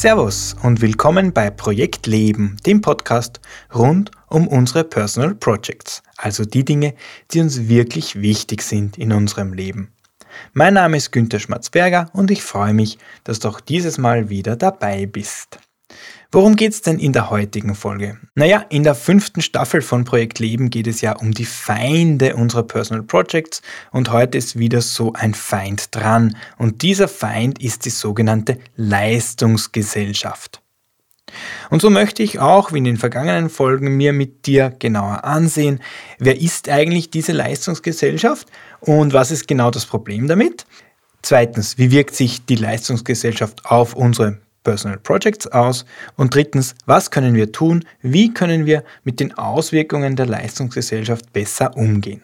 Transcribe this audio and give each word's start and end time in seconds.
Servus 0.00 0.56
und 0.62 0.80
willkommen 0.80 1.34
bei 1.34 1.50
Projekt 1.50 2.06
Leben, 2.06 2.56
dem 2.64 2.80
Podcast 2.80 3.38
rund 3.74 4.10
um 4.28 4.48
unsere 4.48 4.82
Personal 4.82 5.34
Projects, 5.34 6.02
also 6.16 6.46
die 6.46 6.64
Dinge, 6.64 6.94
die 7.32 7.40
uns 7.42 7.68
wirklich 7.68 8.18
wichtig 8.18 8.62
sind 8.62 8.96
in 8.96 9.12
unserem 9.12 9.52
Leben. 9.52 9.92
Mein 10.54 10.72
Name 10.72 10.96
ist 10.96 11.10
Günter 11.10 11.38
Schmatzberger 11.38 12.08
und 12.14 12.30
ich 12.30 12.42
freue 12.42 12.72
mich, 12.72 12.96
dass 13.24 13.40
du 13.40 13.48
auch 13.48 13.60
dieses 13.60 13.98
Mal 13.98 14.30
wieder 14.30 14.56
dabei 14.56 15.04
bist. 15.04 15.58
Worum 16.32 16.54
geht 16.54 16.72
es 16.72 16.80
denn 16.80 17.00
in 17.00 17.12
der 17.12 17.28
heutigen 17.30 17.74
Folge? 17.74 18.16
Naja, 18.36 18.64
in 18.68 18.84
der 18.84 18.94
fünften 18.94 19.42
Staffel 19.42 19.82
von 19.82 20.04
Projekt 20.04 20.38
Leben 20.38 20.70
geht 20.70 20.86
es 20.86 21.00
ja 21.00 21.16
um 21.16 21.32
die 21.32 21.44
Feinde 21.44 22.36
unserer 22.36 22.62
Personal 22.62 23.02
Projects 23.02 23.62
und 23.90 24.12
heute 24.12 24.38
ist 24.38 24.56
wieder 24.56 24.80
so 24.80 25.12
ein 25.12 25.34
Feind 25.34 25.92
dran 25.92 26.36
und 26.56 26.82
dieser 26.82 27.08
Feind 27.08 27.60
ist 27.60 27.84
die 27.84 27.90
sogenannte 27.90 28.58
Leistungsgesellschaft. 28.76 30.62
Und 31.68 31.82
so 31.82 31.90
möchte 31.90 32.22
ich 32.22 32.38
auch, 32.38 32.72
wie 32.72 32.78
in 32.78 32.84
den 32.84 32.96
vergangenen 32.96 33.50
Folgen, 33.50 33.96
mir 33.96 34.12
mit 34.12 34.46
dir 34.46 34.72
genauer 34.78 35.24
ansehen, 35.24 35.80
wer 36.20 36.40
ist 36.40 36.68
eigentlich 36.68 37.10
diese 37.10 37.32
Leistungsgesellschaft 37.32 38.46
und 38.78 39.12
was 39.12 39.32
ist 39.32 39.48
genau 39.48 39.72
das 39.72 39.84
Problem 39.84 40.28
damit? 40.28 40.64
Zweitens, 41.22 41.76
wie 41.76 41.90
wirkt 41.90 42.14
sich 42.14 42.46
die 42.46 42.54
Leistungsgesellschaft 42.54 43.66
auf 43.66 43.94
unsere 43.94 44.38
Personal 44.62 44.98
Projects 44.98 45.46
aus? 45.46 45.84
Und 46.16 46.34
drittens, 46.34 46.74
was 46.86 47.10
können 47.10 47.34
wir 47.34 47.52
tun? 47.52 47.84
Wie 48.02 48.32
können 48.32 48.66
wir 48.66 48.84
mit 49.04 49.20
den 49.20 49.36
Auswirkungen 49.36 50.16
der 50.16 50.26
Leistungsgesellschaft 50.26 51.32
besser 51.32 51.76
umgehen? 51.76 52.22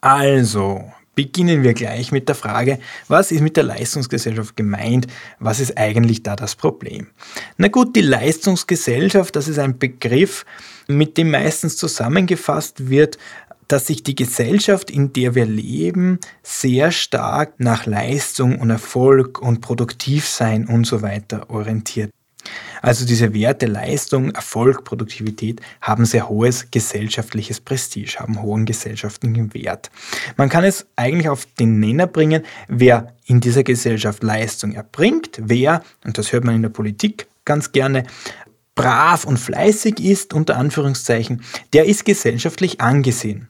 Also, 0.00 0.84
beginnen 1.14 1.62
wir 1.62 1.74
gleich 1.74 2.12
mit 2.12 2.28
der 2.28 2.34
Frage, 2.34 2.78
was 3.08 3.30
ist 3.30 3.40
mit 3.40 3.56
der 3.56 3.64
Leistungsgesellschaft 3.64 4.56
gemeint? 4.56 5.06
Was 5.38 5.60
ist 5.60 5.78
eigentlich 5.78 6.22
da 6.22 6.36
das 6.36 6.54
Problem? 6.54 7.08
Na 7.56 7.68
gut, 7.68 7.96
die 7.96 8.02
Leistungsgesellschaft, 8.02 9.36
das 9.36 9.48
ist 9.48 9.58
ein 9.58 9.78
Begriff, 9.78 10.44
mit 10.86 11.16
dem 11.16 11.30
meistens 11.30 11.76
zusammengefasst 11.76 12.90
wird, 12.90 13.16
dass 13.68 13.86
sich 13.86 14.02
die 14.02 14.14
Gesellschaft, 14.14 14.90
in 14.90 15.12
der 15.12 15.34
wir 15.34 15.46
leben, 15.46 16.18
sehr 16.42 16.90
stark 16.90 17.54
nach 17.58 17.86
Leistung 17.86 18.58
und 18.58 18.70
Erfolg 18.70 19.40
und 19.40 19.60
Produktivsein 19.60 20.66
und 20.66 20.86
so 20.86 21.02
weiter 21.02 21.50
orientiert. 21.50 22.10
Also 22.82 23.06
diese 23.06 23.32
Werte 23.32 23.64
Leistung, 23.64 24.30
Erfolg, 24.32 24.84
Produktivität 24.84 25.60
haben 25.80 26.04
sehr 26.04 26.28
hohes 26.28 26.70
gesellschaftliches 26.70 27.60
Prestige, 27.60 28.16
haben 28.18 28.42
hohen 28.42 28.66
gesellschaftlichen 28.66 29.54
Wert. 29.54 29.90
Man 30.36 30.50
kann 30.50 30.64
es 30.64 30.86
eigentlich 30.96 31.30
auf 31.30 31.46
den 31.58 31.80
Nenner 31.80 32.06
bringen, 32.06 32.42
wer 32.68 33.14
in 33.24 33.40
dieser 33.40 33.62
Gesellschaft 33.62 34.22
Leistung 34.22 34.72
erbringt, 34.72 35.40
wer, 35.42 35.82
und 36.04 36.18
das 36.18 36.32
hört 36.32 36.44
man 36.44 36.56
in 36.56 36.62
der 36.62 36.68
Politik 36.68 37.26
ganz 37.46 37.72
gerne, 37.72 38.04
brav 38.74 39.24
und 39.24 39.38
fleißig 39.38 40.00
ist, 40.00 40.34
unter 40.34 40.56
Anführungszeichen, 40.56 41.42
der 41.72 41.86
ist 41.86 42.04
gesellschaftlich 42.04 42.80
angesehen. 42.80 43.48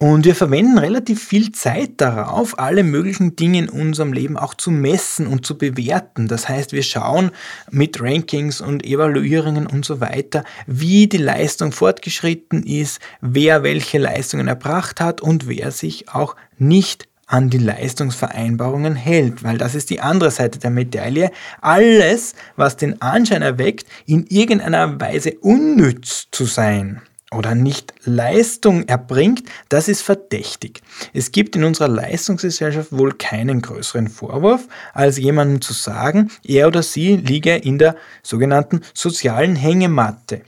Und 0.00 0.26
wir 0.26 0.36
verwenden 0.36 0.78
relativ 0.78 1.26
viel 1.26 1.50
Zeit 1.50 1.94
darauf, 1.96 2.56
alle 2.60 2.84
möglichen 2.84 3.34
Dinge 3.34 3.58
in 3.58 3.68
unserem 3.68 4.12
Leben 4.12 4.36
auch 4.36 4.54
zu 4.54 4.70
messen 4.70 5.26
und 5.26 5.44
zu 5.44 5.58
bewerten. 5.58 6.28
Das 6.28 6.48
heißt, 6.48 6.70
wir 6.70 6.84
schauen 6.84 7.32
mit 7.72 8.00
Rankings 8.00 8.60
und 8.60 8.84
Evaluierungen 8.84 9.66
und 9.66 9.84
so 9.84 10.00
weiter, 10.00 10.44
wie 10.68 11.08
die 11.08 11.16
Leistung 11.16 11.72
fortgeschritten 11.72 12.62
ist, 12.62 13.00
wer 13.20 13.64
welche 13.64 13.98
Leistungen 13.98 14.46
erbracht 14.46 15.00
hat 15.00 15.20
und 15.20 15.48
wer 15.48 15.72
sich 15.72 16.08
auch 16.10 16.36
nicht 16.58 17.08
an 17.26 17.50
die 17.50 17.58
Leistungsvereinbarungen 17.58 18.94
hält, 18.94 19.42
weil 19.42 19.58
das 19.58 19.74
ist 19.74 19.90
die 19.90 20.00
andere 20.00 20.30
Seite 20.30 20.60
der 20.60 20.70
Medaille. 20.70 21.32
Alles, 21.60 22.36
was 22.54 22.76
den 22.76 23.02
Anschein 23.02 23.42
erweckt, 23.42 23.88
in 24.06 24.26
irgendeiner 24.28 25.00
Weise 25.00 25.34
unnütz 25.40 26.28
zu 26.30 26.44
sein, 26.44 27.02
oder 27.32 27.54
nicht 27.54 27.92
Leistung 28.04 28.84
erbringt, 28.88 29.42
das 29.68 29.88
ist 29.88 30.02
verdächtig. 30.02 30.80
Es 31.12 31.30
gibt 31.30 31.56
in 31.56 31.64
unserer 31.64 31.88
Leistungsgesellschaft 31.88 32.92
wohl 32.92 33.12
keinen 33.12 33.60
größeren 33.60 34.08
Vorwurf, 34.08 34.66
als 34.94 35.18
jemandem 35.18 35.60
zu 35.60 35.72
sagen, 35.72 36.30
er 36.44 36.68
oder 36.68 36.82
sie 36.82 37.16
liege 37.16 37.54
in 37.56 37.78
der 37.78 37.96
sogenannten 38.22 38.80
sozialen 38.94 39.56
Hängematte. 39.56 40.42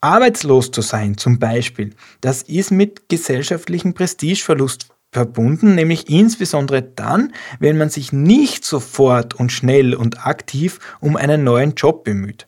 Arbeitslos 0.00 0.70
zu 0.70 0.80
sein 0.80 1.18
zum 1.18 1.38
Beispiel, 1.38 1.94
das 2.20 2.42
ist 2.42 2.70
mit 2.70 3.08
gesellschaftlichem 3.08 3.92
Prestigeverlust 3.92 4.88
verbunden, 5.12 5.74
nämlich 5.74 6.08
insbesondere 6.08 6.82
dann, 6.82 7.32
wenn 7.58 7.76
man 7.76 7.90
sich 7.90 8.12
nicht 8.12 8.64
sofort 8.64 9.34
und 9.34 9.52
schnell 9.52 9.94
und 9.94 10.26
aktiv 10.26 10.78
um 11.00 11.16
einen 11.16 11.44
neuen 11.44 11.74
Job 11.74 12.04
bemüht. 12.04 12.46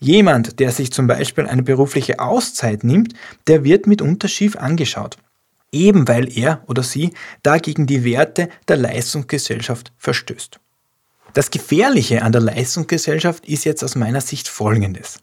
Jemand, 0.00 0.60
der 0.60 0.70
sich 0.70 0.92
zum 0.92 1.06
Beispiel 1.06 1.46
eine 1.46 1.62
berufliche 1.62 2.18
Auszeit 2.18 2.84
nimmt, 2.84 3.14
der 3.46 3.64
wird 3.64 3.86
mitunter 3.86 4.28
schief 4.28 4.56
angeschaut. 4.56 5.16
Eben 5.72 6.06
weil 6.06 6.36
er 6.36 6.62
oder 6.66 6.82
sie 6.82 7.12
dagegen 7.42 7.86
die 7.86 8.04
Werte 8.04 8.48
der 8.68 8.76
Leistungsgesellschaft 8.76 9.92
verstößt. 9.98 10.60
Das 11.32 11.50
Gefährliche 11.50 12.22
an 12.22 12.30
der 12.30 12.42
Leistungsgesellschaft 12.42 13.46
ist 13.46 13.64
jetzt 13.64 13.82
aus 13.82 13.96
meiner 13.96 14.20
Sicht 14.20 14.46
folgendes. 14.46 15.18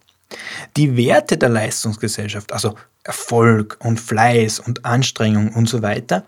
Die 0.76 0.96
Werte 0.96 1.38
der 1.38 1.48
Leistungsgesellschaft, 1.48 2.52
also 2.52 2.74
Erfolg 3.02 3.78
und 3.80 3.98
Fleiß 3.98 4.60
und 4.60 4.84
Anstrengung 4.84 5.52
und 5.54 5.68
so 5.68 5.82
weiter, 5.82 6.26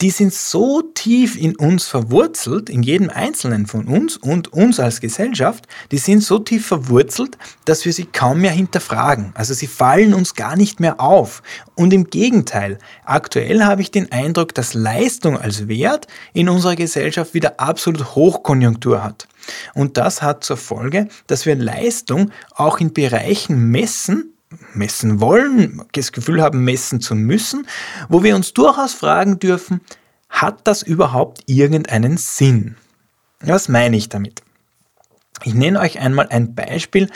die 0.00 0.10
sind 0.10 0.32
so 0.32 0.80
tief 0.80 1.36
in 1.36 1.56
uns 1.56 1.86
verwurzelt, 1.86 2.70
in 2.70 2.82
jedem 2.82 3.10
Einzelnen 3.10 3.66
von 3.66 3.86
uns 3.86 4.16
und 4.16 4.50
uns 4.52 4.80
als 4.80 5.00
Gesellschaft, 5.00 5.66
die 5.90 5.98
sind 5.98 6.22
so 6.22 6.38
tief 6.38 6.66
verwurzelt, 6.66 7.36
dass 7.66 7.84
wir 7.84 7.92
sie 7.92 8.06
kaum 8.06 8.40
mehr 8.40 8.50
hinterfragen. 8.50 9.32
Also 9.34 9.52
sie 9.52 9.66
fallen 9.66 10.14
uns 10.14 10.34
gar 10.34 10.56
nicht 10.56 10.80
mehr 10.80 11.00
auf. 11.00 11.42
Und 11.74 11.92
im 11.92 12.08
Gegenteil, 12.08 12.78
aktuell 13.04 13.64
habe 13.64 13.82
ich 13.82 13.90
den 13.90 14.10
Eindruck, 14.10 14.54
dass 14.54 14.72
Leistung 14.72 15.38
als 15.38 15.68
Wert 15.68 16.06
in 16.32 16.48
unserer 16.48 16.76
Gesellschaft 16.76 17.34
wieder 17.34 17.60
absolut 17.60 18.14
Hochkonjunktur 18.14 19.04
hat. 19.04 19.28
Und 19.74 19.98
das 19.98 20.22
hat 20.22 20.44
zur 20.44 20.56
Folge, 20.56 21.08
dass 21.26 21.44
wir 21.44 21.56
Leistung 21.56 22.30
auch 22.54 22.80
in 22.80 22.94
Bereichen 22.94 23.70
messen, 23.70 24.29
messen 24.74 25.20
wollen, 25.20 25.82
das 25.92 26.12
Gefühl 26.12 26.42
haben, 26.42 26.64
messen 26.64 27.00
zu 27.00 27.14
müssen, 27.14 27.66
wo 28.08 28.22
wir 28.22 28.34
uns 28.34 28.52
durchaus 28.52 28.94
fragen 28.94 29.38
dürfen, 29.38 29.80
hat 30.28 30.66
das 30.66 30.82
überhaupt 30.82 31.42
irgendeinen 31.46 32.16
Sinn? 32.16 32.76
Was 33.40 33.68
meine 33.68 33.96
ich 33.96 34.08
damit? 34.08 34.42
Ich 35.44 35.54
nenne 35.54 35.80
euch 35.80 35.98
einmal 35.98 36.28
ein 36.28 36.54
Beispiel, 36.54 37.10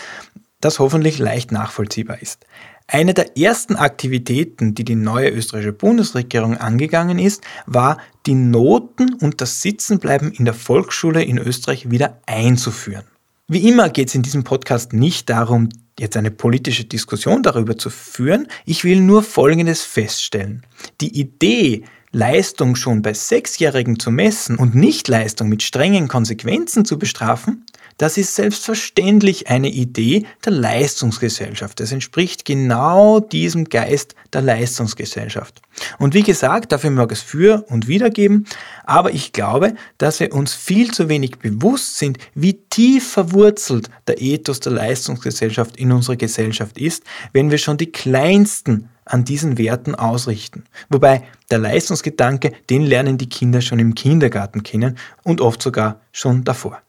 das 0.61 0.79
hoffentlich 0.79 1.19
leicht 1.19 1.53
nachvollziehbar 1.53 2.23
ist. 2.23 2.47
Eine 2.87 3.15
der 3.15 3.39
ersten 3.39 3.77
Aktivitäten, 3.77 4.75
die 4.75 4.85
die 4.85 4.95
neue 4.95 5.31
österreichische 5.31 5.73
Bundesregierung 5.73 6.57
angegangen 6.57 7.19
ist, 7.19 7.43
war, 7.67 7.99
die 8.27 8.35
Noten 8.35 9.15
und 9.15 9.41
das 9.41 9.63
Sitzenbleiben 9.63 10.33
in 10.33 10.45
der 10.45 10.55
Volksschule 10.55 11.23
in 11.23 11.39
Österreich 11.39 11.91
wieder 11.91 12.21
einzuführen. 12.27 13.05
Wie 13.49 13.69
immer 13.69 13.89
geht 13.91 14.09
es 14.09 14.15
in 14.15 14.23
diesem 14.23 14.45
Podcast 14.45 14.93
nicht 14.93 15.29
darum, 15.31 15.69
jetzt 15.99 16.17
eine 16.17 16.31
politische 16.31 16.85
Diskussion 16.85 17.43
darüber 17.43 17.79
zu 17.79 17.91
führen. 17.91 18.49
Ich 18.65 18.85
will 18.85 19.01
nur 19.01 19.23
Folgendes 19.23 19.83
feststellen. 19.83 20.63
Die 21.01 21.19
Idee, 21.19 21.85
Leistung 22.11 22.77
schon 22.77 23.03
bei 23.03 23.13
Sechsjährigen 23.13 23.99
zu 23.99 24.11
messen 24.11 24.57
und 24.57 24.75
Nichtleistung 24.75 25.49
mit 25.49 25.63
strengen 25.63 26.09
Konsequenzen 26.09 26.85
zu 26.85 26.99
bestrafen, 26.99 27.67
das 27.99 28.17
ist 28.17 28.35
selbstverständlich 28.35 29.49
eine 29.49 29.69
Idee 29.69 30.27
der 30.45 30.53
Leistungsgesellschaft. 30.53 31.81
Es 31.81 31.93
entspricht 31.93 32.45
genau 32.45 33.21
diesem 33.21 33.65
Geist 33.65 34.15
der 34.33 34.43
Leistungsgesellschaft. 34.43 35.63
Und 35.99 36.15
wie 36.15 36.23
gesagt, 36.23 36.73
dafür 36.73 36.91
mag 36.91 37.13
es 37.13 37.23
für 37.23 37.65
und 37.69 37.89
wider 37.89 38.11
geben, 38.11 38.45
aber 38.85 39.13
ich 39.13 39.33
glaube, 39.33 39.75
dass 39.99 40.21
wir 40.21 40.33
uns 40.33 40.55
viel 40.55 40.93
zu 40.93 41.09
wenig 41.09 41.39
bewusst 41.39 41.99
sind, 41.99 42.19
wie 42.35 42.55
tief 42.71 43.11
verwurzelt 43.13 43.91
der 44.07 44.21
Ethos 44.21 44.61
der 44.61 44.73
Leistungsgesellschaft 44.73 45.77
in 45.77 45.93
unserer 45.93 46.17
Gesellschaft 46.17 46.79
ist, 46.79 47.05
wenn 47.33 47.51
wir 47.51 47.59
schon 47.59 47.77
die 47.77 47.93
kleinsten 47.93 48.89
an 49.05 49.25
diesen 49.25 49.59
Werten 49.59 49.95
ausrichten. 49.95 50.65
Wobei 50.89 51.23
der 51.51 51.59
Leistungsgedanke, 51.59 52.53
den 52.71 52.83
lernen 52.83 53.19
die 53.19 53.29
Kinder 53.29 53.61
schon 53.61 53.79
im 53.79 53.95
Kindergarten 53.95 54.63
kennen 54.63 54.99
und 55.23 55.41
oft 55.41 55.63
sogar 55.63 56.01
schon 56.13 56.45
davor. 56.45 56.81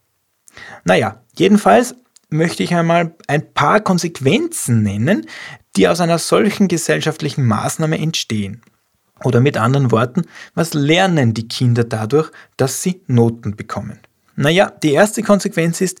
Naja, 0.84 1.22
jedenfalls 1.36 1.94
möchte 2.28 2.62
ich 2.62 2.74
einmal 2.74 3.14
ein 3.26 3.52
paar 3.52 3.80
Konsequenzen 3.80 4.82
nennen, 4.82 5.26
die 5.76 5.88
aus 5.88 6.00
einer 6.00 6.18
solchen 6.18 6.68
gesellschaftlichen 6.68 7.44
Maßnahme 7.46 7.98
entstehen. 7.98 8.62
Oder 9.24 9.40
mit 9.40 9.56
anderen 9.56 9.90
Worten, 9.92 10.24
was 10.54 10.74
lernen 10.74 11.32
die 11.32 11.48
Kinder 11.48 11.84
dadurch, 11.84 12.30
dass 12.56 12.82
sie 12.82 13.00
Noten 13.06 13.56
bekommen? 13.56 13.98
Naja, 14.34 14.70
die 14.82 14.92
erste 14.92 15.22
Konsequenz 15.22 15.80
ist, 15.80 16.00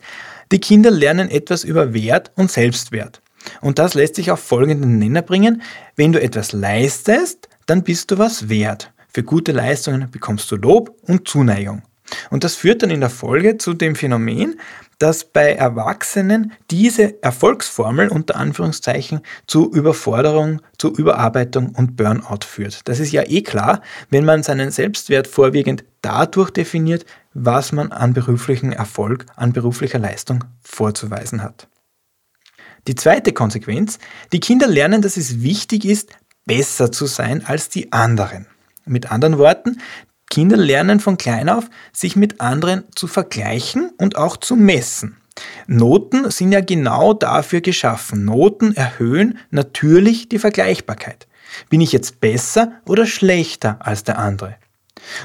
die 0.52 0.60
Kinder 0.60 0.90
lernen 0.90 1.30
etwas 1.30 1.64
über 1.64 1.94
Wert 1.94 2.30
und 2.36 2.50
Selbstwert. 2.50 3.22
Und 3.60 3.78
das 3.78 3.94
lässt 3.94 4.16
sich 4.16 4.30
auf 4.30 4.40
folgenden 4.40 4.98
Nenner 4.98 5.22
bringen. 5.22 5.62
Wenn 5.94 6.12
du 6.12 6.20
etwas 6.20 6.52
leistest, 6.52 7.48
dann 7.64 7.82
bist 7.82 8.10
du 8.10 8.18
was 8.18 8.48
wert. 8.48 8.92
Für 9.08 9.22
gute 9.22 9.52
Leistungen 9.52 10.10
bekommst 10.10 10.50
du 10.50 10.56
Lob 10.56 10.94
und 11.02 11.26
Zuneigung. 11.26 11.82
Und 12.30 12.44
das 12.44 12.54
führt 12.54 12.82
dann 12.82 12.90
in 12.90 13.00
der 13.00 13.10
Folge 13.10 13.58
zu 13.58 13.74
dem 13.74 13.94
Phänomen, 13.94 14.58
dass 14.98 15.24
bei 15.24 15.52
Erwachsenen 15.52 16.52
diese 16.70 17.22
Erfolgsformel 17.22 18.08
unter 18.08 18.36
Anführungszeichen 18.36 19.20
zu 19.46 19.70
Überforderung, 19.70 20.62
zu 20.78 20.92
Überarbeitung 20.92 21.74
und 21.74 21.96
Burnout 21.96 22.46
führt. 22.46 22.88
Das 22.88 22.98
ist 22.98 23.12
ja 23.12 23.22
eh 23.26 23.42
klar, 23.42 23.82
wenn 24.10 24.24
man 24.24 24.42
seinen 24.42 24.70
Selbstwert 24.70 25.26
vorwiegend 25.26 25.84
dadurch 26.00 26.50
definiert, 26.50 27.04
was 27.34 27.72
man 27.72 27.92
an 27.92 28.14
beruflichen 28.14 28.72
Erfolg, 28.72 29.26
an 29.36 29.52
beruflicher 29.52 29.98
Leistung 29.98 30.44
vorzuweisen 30.62 31.42
hat. 31.42 31.68
Die 32.86 32.94
zweite 32.94 33.32
Konsequenz, 33.32 33.98
die 34.32 34.40
Kinder 34.40 34.68
lernen, 34.68 35.02
dass 35.02 35.16
es 35.16 35.42
wichtig 35.42 35.84
ist, 35.84 36.10
besser 36.46 36.92
zu 36.92 37.06
sein 37.06 37.44
als 37.44 37.68
die 37.68 37.92
anderen. 37.92 38.46
Mit 38.84 39.10
anderen 39.10 39.36
Worten, 39.38 39.80
Kinder 40.36 40.58
lernen 40.58 41.00
von 41.00 41.16
klein 41.16 41.48
auf, 41.48 41.70
sich 41.94 42.14
mit 42.14 42.42
anderen 42.42 42.84
zu 42.94 43.06
vergleichen 43.06 43.92
und 43.96 44.16
auch 44.16 44.36
zu 44.36 44.54
messen. 44.54 45.16
Noten 45.66 46.30
sind 46.30 46.52
ja 46.52 46.60
genau 46.60 47.14
dafür 47.14 47.62
geschaffen. 47.62 48.26
Noten 48.26 48.76
erhöhen 48.76 49.38
natürlich 49.50 50.28
die 50.28 50.38
Vergleichbarkeit. 50.38 51.26
Bin 51.70 51.80
ich 51.80 51.90
jetzt 51.90 52.20
besser 52.20 52.72
oder 52.86 53.06
schlechter 53.06 53.78
als 53.80 54.04
der 54.04 54.18
andere? 54.18 54.56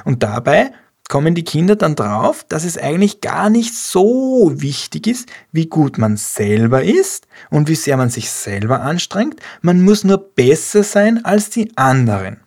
Und 0.05 0.23
dabei 0.23 0.71
kommen 1.09 1.35
die 1.35 1.43
Kinder 1.43 1.75
dann 1.75 1.95
drauf, 1.95 2.45
dass 2.47 2.63
es 2.63 2.77
eigentlich 2.77 3.19
gar 3.19 3.49
nicht 3.49 3.75
so 3.75 4.53
wichtig 4.61 5.07
ist, 5.07 5.29
wie 5.51 5.65
gut 5.65 5.97
man 5.97 6.15
selber 6.15 6.83
ist 6.83 7.27
und 7.49 7.67
wie 7.67 7.75
sehr 7.75 7.97
man 7.97 8.09
sich 8.09 8.31
selber 8.31 8.79
anstrengt. 8.79 9.41
Man 9.59 9.81
muss 9.81 10.05
nur 10.05 10.19
besser 10.19 10.83
sein 10.83 11.25
als 11.25 11.49
die 11.49 11.75
anderen. 11.75 12.39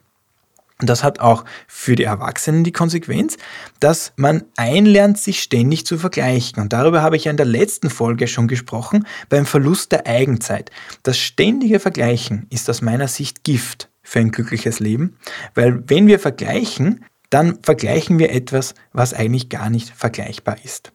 Und 0.81 0.91
das 0.91 1.05
hat 1.05 1.21
auch 1.21 1.45
für 1.69 1.95
die 1.95 2.03
Erwachsenen 2.03 2.65
die 2.65 2.73
Konsequenz, 2.73 3.37
dass 3.79 4.13
man 4.17 4.43
einlernt, 4.57 5.19
sich 5.19 5.41
ständig 5.41 5.87
zu 5.87 5.99
vergleichen. 5.99 6.61
Und 6.61 6.73
darüber 6.73 7.01
habe 7.01 7.17
ich 7.17 7.25
ja 7.25 7.31
in 7.31 7.37
der 7.37 7.47
letzten 7.47 7.91
Folge 7.91 8.27
schon 8.27 8.49
gesprochen, 8.49 9.07
beim 9.29 9.47
Verlust 9.47 9.93
der 9.93 10.07
Eigenzeit. 10.07 10.71
Das 11.05 11.17
ständige 11.19 11.79
Vergleichen 11.79 12.47
ist 12.51 12.69
aus 12.69 12.83
meiner 12.83 13.07
Sicht 13.07 13.45
Gift 13.45 13.89
für 14.03 14.19
ein 14.19 14.33
glückliches 14.33 14.81
Leben, 14.81 15.17
weil 15.55 15.89
wenn 15.89 16.09
wir 16.09 16.19
vergleichen, 16.19 17.05
dann 17.31 17.59
vergleichen 17.63 18.19
wir 18.19 18.33
etwas, 18.33 18.75
was 18.93 19.15
eigentlich 19.15 19.49
gar 19.49 19.71
nicht 19.71 19.91
vergleichbar 19.91 20.57
ist. 20.65 20.93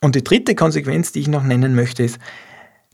Und 0.00 0.14
die 0.14 0.24
dritte 0.24 0.54
Konsequenz, 0.54 1.12
die 1.12 1.20
ich 1.20 1.28
noch 1.28 1.44
nennen 1.44 1.74
möchte, 1.74 2.02
ist, 2.02 2.18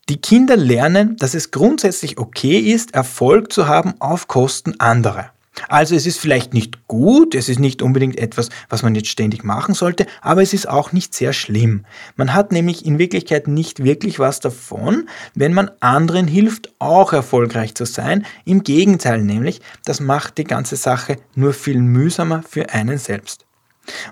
die 0.09 0.21
Kinder 0.21 0.57
lernen, 0.57 1.17
dass 1.17 1.35
es 1.35 1.51
grundsätzlich 1.51 2.19
okay 2.19 2.59
ist, 2.59 2.95
Erfolg 2.95 3.53
zu 3.53 3.69
haben 3.69 3.95
auf 4.01 4.27
Kosten 4.27 4.81
anderer. 4.81 5.33
Also 5.69 5.95
es 5.95 6.07
ist 6.07 6.19
vielleicht 6.19 6.55
nicht 6.55 6.87
gut, 6.87 7.35
es 7.35 7.49
ist 7.49 7.59
nicht 7.59 7.83
unbedingt 7.83 8.19
etwas, 8.19 8.49
was 8.69 8.83
man 8.83 8.95
jetzt 8.95 9.09
ständig 9.09 9.45
machen 9.45 9.75
sollte, 9.75 10.07
aber 10.21 10.43
es 10.43 10.53
ist 10.53 10.69
auch 10.69 10.93
nicht 10.93 11.15
sehr 11.15 11.33
schlimm. 11.33 11.85
Man 12.17 12.35
hat 12.35 12.53
nämlich 12.53 12.87
in 12.87 12.99
Wirklichkeit 12.99 13.49
nicht 13.49 13.83
wirklich 13.83 14.19
was 14.19 14.41
davon, 14.41 15.09
wenn 15.35 15.55
man 15.55 15.71
anderen 15.81 16.29
hilft, 16.29 16.73
auch 16.79 17.13
erfolgreich 17.13 17.75
zu 17.75 17.85
sein. 17.85 18.25
Im 18.45 18.63
Gegenteil 18.63 19.23
nämlich, 19.23 19.61
das 19.85 20.01
macht 20.01 20.39
die 20.39 20.45
ganze 20.45 20.77
Sache 20.77 21.17
nur 21.35 21.53
viel 21.53 21.81
mühsamer 21.81 22.43
für 22.49 22.71
einen 22.71 22.99
selbst. 22.99 23.45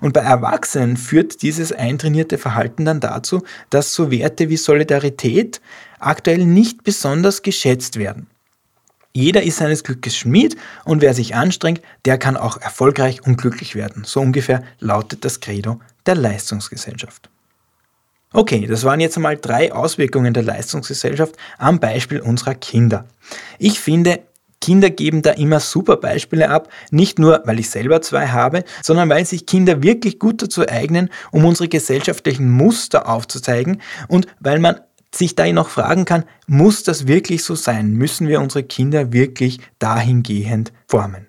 Und 0.01 0.15
bei 0.15 0.21
Erwachsenen 0.21 0.97
führt 0.97 1.43
dieses 1.43 1.73
eintrainierte 1.73 2.39
Verhalten 2.39 2.85
dann 2.85 3.01
dazu, 3.01 3.43
dass 3.71 3.93
so 3.93 4.11
Werte 4.11 4.49
wie 4.49 4.57
Solidarität 4.57 5.61
aktuell 5.99 6.47
nicht 6.47 6.83
besonders 6.85 7.43
geschätzt 7.43 7.99
werden. 7.99 8.29
Jeder 9.17 9.43
ist 9.43 9.57
seines 9.57 9.83
Glückes 9.83 10.15
Schmied 10.15 10.59
und 10.85 11.01
wer 11.01 11.15
sich 11.15 11.35
anstrengt, 11.35 11.81
der 12.05 12.19
kann 12.19 12.37
auch 12.37 12.61
erfolgreich 12.61 13.27
und 13.27 13.39
glücklich 13.39 13.75
werden. 13.75 14.05
So 14.05 14.21
ungefähr 14.21 14.63
lautet 14.79 15.25
das 15.25 15.41
Credo 15.41 15.81
der 16.05 16.17
Leistungsgesellschaft. 16.17 17.31
Okay, 18.35 18.67
das 18.67 18.85
waren 18.85 19.01
jetzt 19.01 19.17
einmal 19.17 19.39
drei 19.39 19.73
Auswirkungen 19.73 20.35
der 20.35 20.43
Leistungsgesellschaft 20.43 21.35
am 21.57 21.81
Beispiel 21.81 22.21
unserer 22.21 22.55
Kinder. 22.57 23.07
Ich 23.59 23.81
finde, 23.81 24.21
Kinder 24.61 24.91
geben 24.91 25.23
da 25.23 25.31
immer 25.31 25.61
super 25.61 25.97
Beispiele 25.97 26.51
ab, 26.51 26.69
nicht 26.91 27.19
nur 27.19 27.41
weil 27.47 27.59
ich 27.59 27.71
selber 27.71 28.03
zwei 28.03 28.29
habe, 28.29 28.65
sondern 28.83 29.09
weil 29.09 29.25
sich 29.25 29.47
Kinder 29.47 29.83
wirklich 29.83 30.19
gut 30.19 30.43
dazu 30.43 30.69
eignen, 30.69 31.09
um 31.31 31.47
unsere 31.47 31.71
gesellschaftlichen 31.71 32.51
Muster 32.51 33.09
aufzuzeigen 33.09 33.81
und 34.09 34.27
weil 34.41 34.59
man 34.59 34.79
sich 35.17 35.35
da 35.35 35.51
noch 35.53 35.69
fragen 35.69 36.05
kann, 36.05 36.25
muss 36.47 36.83
das 36.83 37.07
wirklich 37.07 37.45
so 37.45 37.55
sein? 37.55 37.93
Müssen 37.93 38.29
wir 38.29 38.41
unsere 38.41 38.65
Kinder 38.65 39.13
wirklich 39.13 39.61
dahingehend 39.79 40.73
formen? 40.87 41.27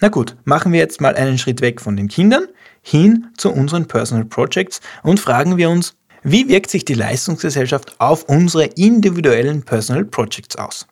Na 0.00 0.08
gut, 0.08 0.36
machen 0.44 0.72
wir 0.72 0.80
jetzt 0.80 1.00
mal 1.00 1.14
einen 1.14 1.38
Schritt 1.38 1.60
weg 1.60 1.80
von 1.80 1.96
den 1.96 2.08
Kindern 2.08 2.48
hin 2.82 3.26
zu 3.36 3.52
unseren 3.52 3.86
Personal 3.86 4.24
Projects 4.24 4.80
und 5.02 5.20
fragen 5.20 5.58
wir 5.58 5.68
uns, 5.68 5.94
wie 6.22 6.48
wirkt 6.48 6.70
sich 6.70 6.84
die 6.84 6.94
Leistungsgesellschaft 6.94 8.00
auf 8.00 8.24
unsere 8.24 8.64
individuellen 8.64 9.62
Personal 9.62 10.04
Projects 10.04 10.56
aus? 10.56 10.86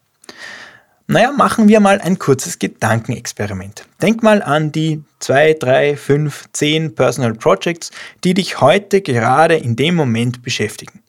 Naja, 1.06 1.32
machen 1.32 1.68
wir 1.68 1.80
mal 1.80 2.00
ein 2.02 2.18
kurzes 2.18 2.58
Gedankenexperiment. 2.58 3.86
Denk 4.02 4.22
mal 4.22 4.42
an 4.42 4.72
die 4.72 5.02
2, 5.20 5.54
3, 5.54 5.96
5, 5.96 6.44
10 6.52 6.94
Personal 6.94 7.32
Projects, 7.32 7.90
die 8.24 8.34
dich 8.34 8.60
heute 8.60 9.00
gerade 9.00 9.56
in 9.56 9.74
dem 9.74 9.94
Moment 9.94 10.42
beschäftigen. 10.42 11.00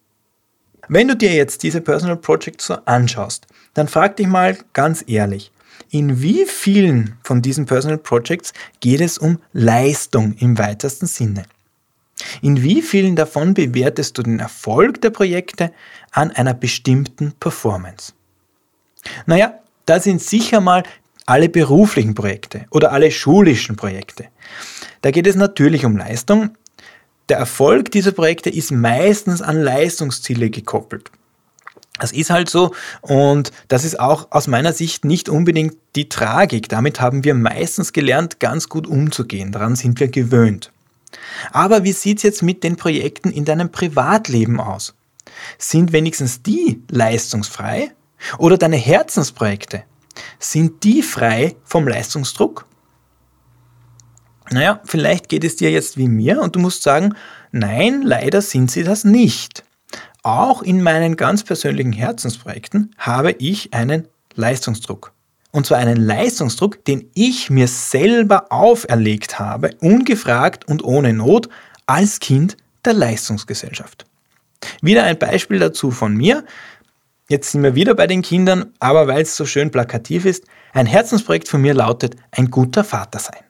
Wenn 0.92 1.08
du 1.08 1.16
dir 1.16 1.32
jetzt 1.32 1.62
diese 1.62 1.82
Personal 1.82 2.18
Projects 2.18 2.66
so 2.66 2.74
anschaust, 2.86 3.46
dann 3.76 3.88
frag 3.88 4.18
dich 4.18 4.26
mal 4.26 4.58
ganz 4.74 5.04
ehrlich, 5.06 5.52
in 5.92 6.24
wie 6.24 6.46
vielen 6.46 7.16
von 7.24 7.44
diesen 7.44 7.68
Personal 7.68 8.00
Projects 8.00 8.54
geht 8.80 9.00
es 9.00 9.20
um 9.20 9.38
Leistung 9.54 10.34
im 10.40 10.58
weitesten 10.58 11.06
Sinne? 11.06 11.44
In 12.42 12.64
wie 12.64 12.82
vielen 12.82 13.16
davon 13.16 13.54
bewertest 13.54 14.18
du 14.18 14.24
den 14.24 14.40
Erfolg 14.40 15.00
der 15.02 15.12
Projekte 15.12 15.72
an 16.10 16.32
einer 16.32 16.56
bestimmten 16.56 17.34
Performance? 17.40 18.14
Naja, 19.28 19.60
da 19.86 20.00
sind 20.00 20.24
sicher 20.24 20.60
mal 20.60 20.82
alle 21.28 21.50
beruflichen 21.50 22.16
Projekte 22.16 22.66
oder 22.72 22.92
alle 22.92 23.12
schulischen 23.12 23.76
Projekte. 23.76 24.26
Da 25.04 25.12
geht 25.12 25.28
es 25.28 25.36
natürlich 25.36 25.86
um 25.86 25.98
Leistung, 25.98 26.58
der 27.30 27.38
Erfolg 27.38 27.92
dieser 27.92 28.12
Projekte 28.12 28.50
ist 28.50 28.72
meistens 28.72 29.42
an 29.42 29.62
Leistungsziele 29.62 30.50
gekoppelt. 30.50 31.12
Das 32.00 32.12
ist 32.14 32.30
halt 32.30 32.50
so 32.50 32.74
und 33.02 33.52
das 33.68 33.84
ist 33.84 34.00
auch 34.00 34.28
aus 34.32 34.48
meiner 34.48 34.74
Sicht 34.74 35.04
nicht 35.04 35.28
unbedingt 35.28 35.76
die 35.96 36.08
Tragik. 36.08 36.70
Damit 36.70 37.02
haben 37.02 37.24
wir 37.24 37.34
meistens 37.34 37.92
gelernt, 37.94 38.40
ganz 38.40 38.70
gut 38.70 38.88
umzugehen. 38.88 39.52
Daran 39.52 39.76
sind 39.76 40.00
wir 40.00 40.08
gewöhnt. 40.08 40.72
Aber 41.52 41.84
wie 41.84 41.92
sieht 41.92 42.18
es 42.18 42.24
jetzt 42.24 42.44
mit 42.44 42.64
den 42.64 42.78
Projekten 42.78 43.32
in 43.32 43.46
deinem 43.46 43.72
Privatleben 43.72 44.62
aus? 44.62 44.96
Sind 45.58 45.92
wenigstens 45.92 46.42
die 46.42 46.82
leistungsfrei? 46.90 47.92
Oder 48.38 48.58
deine 48.58 48.78
Herzensprojekte? 48.78 49.84
Sind 50.40 50.84
die 50.84 51.02
frei 51.02 51.56
vom 51.64 51.88
Leistungsdruck? 51.88 52.66
Naja, 54.52 54.82
vielleicht 54.84 55.30
geht 55.30 55.44
es 55.44 55.56
dir 55.56 55.72
jetzt 55.72 55.98
wie 55.98 56.08
mir 56.08 56.42
und 56.42 56.56
du 56.56 56.60
musst 56.60 56.82
sagen, 56.82 57.14
nein, 57.52 58.02
leider 58.02 58.42
sind 58.42 58.72
sie 58.72 58.84
das 58.84 59.04
nicht. 59.04 59.64
Auch 60.24 60.62
in 60.62 60.82
meinen 60.82 61.16
ganz 61.16 61.44
persönlichen 61.44 61.94
Herzensprojekten 61.94 62.94
habe 62.98 63.32
ich 63.32 63.74
einen 63.74 64.08
Leistungsdruck. 64.36 65.14
Und 65.52 65.66
zwar 65.66 65.80
einen 65.80 65.98
Leistungsdruck, 65.98 66.84
den 66.86 67.10
ich 67.14 67.50
mir 67.50 67.68
selber 67.68 68.52
auferlegt 68.52 69.40
habe, 69.40 69.72
ungefragt 69.82 70.68
und 70.68 70.84
ohne 70.84 71.14
Not, 71.14 71.50
als 71.86 72.20
Kind 72.20 72.58
der 72.86 72.94
Leistungsgesellschaft. 72.94 74.06
Wieder 74.82 75.04
ein 75.04 75.18
Beispiel 75.18 75.60
dazu 75.60 75.90
von 75.90 76.16
mir. 76.16 76.44
Jetzt 77.30 77.52
sind 77.52 77.64
wir 77.64 77.76
wieder 77.76 77.96
bei 77.96 78.08
den 78.08 78.22
Kindern, 78.22 78.74
aber 78.80 79.08
weil 79.08 79.22
es 79.22 79.36
so 79.36 79.46
schön 79.46 79.72
plakativ 79.72 80.26
ist, 80.26 80.46
ein 80.74 80.86
Herzensprojekt 80.86 81.48
von 81.48 81.62
mir 81.62 81.74
lautet, 81.74 82.16
ein 82.32 82.52
guter 82.52 82.84
Vater 82.84 83.20
sein. 83.20 83.44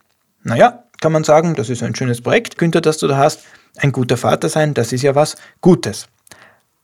Naja, 0.44 0.84
kann 1.02 1.12
man 1.12 1.24
sagen, 1.24 1.56
das 1.56 1.70
ist 1.70 1.84
ein 1.84 1.96
schönes 1.96 2.22
Projekt, 2.22 2.58
Günther, 2.58 2.82
das 2.82 2.98
du 2.98 3.08
da 3.08 3.18
hast. 3.18 3.42
Ein 3.78 3.92
guter 3.92 4.18
Vater 4.18 4.50
sein, 4.50 4.74
das 4.74 4.92
ist 4.92 5.04
ja 5.04 5.16
was 5.16 5.36
Gutes. 5.62 6.08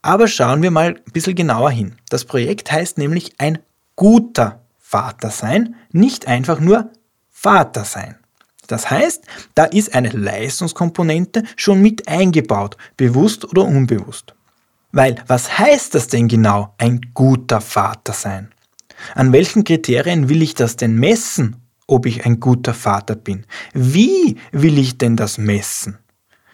Aber 0.01 0.27
schauen 0.27 0.61
wir 0.61 0.71
mal 0.71 0.95
ein 0.95 1.11
bisschen 1.11 1.35
genauer 1.35 1.71
hin. 1.71 1.95
Das 2.09 2.25
Projekt 2.25 2.71
heißt 2.71 2.97
nämlich 2.97 3.33
ein 3.39 3.59
guter 3.95 4.61
Vater 4.79 5.31
sein, 5.31 5.75
nicht 5.91 6.27
einfach 6.27 6.59
nur 6.59 6.91
Vater 7.31 7.83
sein. 7.83 8.15
Das 8.67 8.89
heißt, 8.89 9.23
da 9.53 9.65
ist 9.65 9.93
eine 9.93 10.09
Leistungskomponente 10.09 11.43
schon 11.55 11.81
mit 11.81 12.07
eingebaut, 12.07 12.77
bewusst 12.97 13.45
oder 13.45 13.63
unbewusst. 13.63 14.33
Weil 14.91 15.15
was 15.27 15.57
heißt 15.57 15.93
das 15.93 16.07
denn 16.07 16.27
genau, 16.27 16.73
ein 16.77 17.01
guter 17.13 17.61
Vater 17.61 18.13
sein? 18.13 18.51
An 19.13 19.33
welchen 19.33 19.63
Kriterien 19.63 20.29
will 20.29 20.41
ich 20.41 20.55
das 20.55 20.77
denn 20.77 20.95
messen, 20.95 21.64
ob 21.87 22.05
ich 22.05 22.25
ein 22.25 22.39
guter 22.39 22.73
Vater 22.73 23.15
bin? 23.15 23.45
Wie 23.73 24.37
will 24.51 24.77
ich 24.77 24.97
denn 24.97 25.15
das 25.15 25.37
messen? 25.37 25.97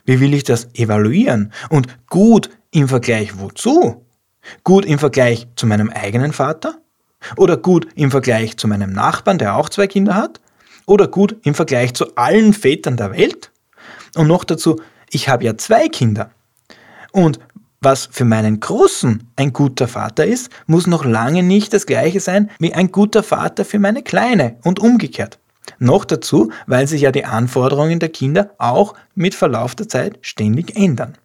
Wie 0.05 0.19
will 0.19 0.33
ich 0.33 0.43
das 0.43 0.67
evaluieren? 0.73 1.53
Und 1.69 1.87
gut 2.07 2.49
im 2.71 2.87
Vergleich 2.87 3.39
wozu? 3.39 4.05
Gut 4.63 4.85
im 4.85 4.99
Vergleich 4.99 5.47
zu 5.55 5.67
meinem 5.67 5.89
eigenen 5.89 6.33
Vater? 6.33 6.79
Oder 7.37 7.57
gut 7.57 7.87
im 7.95 8.11
Vergleich 8.11 8.57
zu 8.57 8.67
meinem 8.67 8.91
Nachbarn, 8.93 9.37
der 9.37 9.55
auch 9.55 9.69
zwei 9.69 9.87
Kinder 9.87 10.15
hat? 10.15 10.41
Oder 10.87 11.07
gut 11.07 11.35
im 11.43 11.53
Vergleich 11.53 11.93
zu 11.93 12.15
allen 12.15 12.53
Vätern 12.53 12.97
der 12.97 13.11
Welt? 13.11 13.51
Und 14.15 14.27
noch 14.27 14.43
dazu, 14.43 14.81
ich 15.09 15.29
habe 15.29 15.45
ja 15.45 15.57
zwei 15.57 15.87
Kinder. 15.87 16.31
Und 17.11 17.39
was 17.81 18.07
für 18.11 18.25
meinen 18.25 18.59
Großen 18.59 19.27
ein 19.35 19.53
guter 19.53 19.87
Vater 19.87 20.25
ist, 20.25 20.51
muss 20.67 20.85
noch 20.85 21.03
lange 21.03 21.41
nicht 21.41 21.73
das 21.73 21.87
gleiche 21.87 22.19
sein 22.19 22.51
wie 22.59 22.73
ein 22.73 22.91
guter 22.91 23.23
Vater 23.23 23.65
für 23.65 23.79
meine 23.79 24.03
Kleine 24.03 24.57
und 24.63 24.79
umgekehrt. 24.79 25.39
Noch 25.79 26.05
dazu, 26.05 26.51
weil 26.67 26.87
sich 26.87 27.01
ja 27.01 27.11
die 27.11 27.25
Anforderungen 27.25 27.99
der 27.99 28.09
Kinder 28.09 28.51
auch 28.59 28.93
mit 29.15 29.33
Verlauf 29.33 29.75
der 29.75 29.89
Zeit 29.89 30.19
ständig 30.21 30.75
ändern. 30.75 31.17